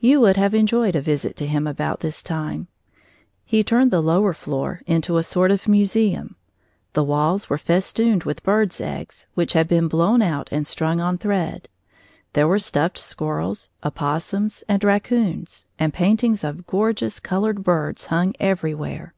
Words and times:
You 0.00 0.20
would 0.22 0.36
have 0.36 0.52
enjoyed 0.52 0.96
a 0.96 1.00
visit 1.00 1.36
to 1.36 1.46
him 1.46 1.64
about 1.64 2.00
this 2.00 2.24
time. 2.24 2.66
He 3.44 3.62
turned 3.62 3.92
the 3.92 4.00
lower 4.02 4.34
floor 4.34 4.82
into 4.84 5.16
a 5.16 5.22
sort 5.22 5.52
of 5.52 5.68
museum. 5.68 6.34
The 6.94 7.04
walls 7.04 7.48
were 7.48 7.56
festooned 7.56 8.24
with 8.24 8.42
birds' 8.42 8.80
eggs, 8.80 9.28
which 9.34 9.52
had 9.52 9.68
been 9.68 9.86
blown 9.86 10.22
out 10.22 10.48
and 10.50 10.66
strung 10.66 11.00
on 11.00 11.18
thread. 11.18 11.68
There 12.32 12.48
were 12.48 12.58
stuffed 12.58 12.98
squirrels, 12.98 13.68
opossums, 13.84 14.64
and 14.68 14.82
racoons; 14.82 15.66
and 15.78 15.94
paintings 15.94 16.42
of 16.42 16.66
gorgeous 16.66 17.20
colored 17.20 17.62
birds 17.62 18.06
hung 18.06 18.34
everywhere. 18.40 19.14